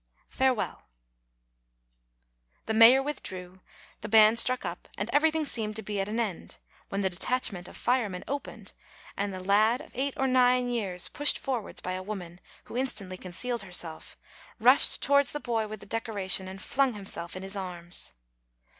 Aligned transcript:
Farewell!" 0.29 0.87
The 2.65 2.73
mayor 2.73 3.03
withdrew, 3.03 3.59
the 4.01 4.09
band 4.09 4.39
struck 4.39 4.65
up, 4.65 4.87
and 4.97 5.11
every 5.13 5.29
thing 5.29 5.45
seemed 5.45 5.75
to 5.75 5.83
be 5.83 6.01
at 6.01 6.09
an 6.09 6.19
end, 6.19 6.57
when 6.89 7.01
the 7.01 7.09
detachment 7.11 7.67
of 7.67 7.77
firemen 7.77 8.23
opened, 8.27 8.73
and 9.15 9.31
a 9.35 9.39
lad 9.39 9.79
of 9.79 9.91
eight 9.93 10.15
or 10.17 10.25
nine 10.25 10.69
years, 10.69 11.07
pushed 11.07 11.37
forwards 11.37 11.81
by 11.81 11.91
a 11.93 12.01
woman 12.01 12.39
who 12.63 12.75
instantly 12.75 13.15
concealed 13.17 13.61
herself, 13.61 14.17
rushed 14.59 15.03
towards 15.03 15.33
the 15.33 15.39
boy 15.39 15.67
with 15.67 15.81
the 15.81 15.85
decoration, 15.85 16.47
and 16.47 16.63
flung 16.63 16.95
himself 16.95 17.35
in 17.35 17.43
his 17.43 17.55
arms. 17.55 18.13